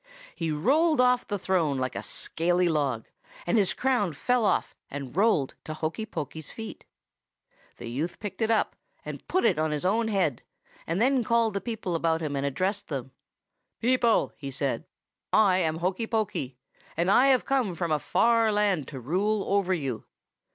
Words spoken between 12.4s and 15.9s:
addressed them. "'People,' he said, 'I am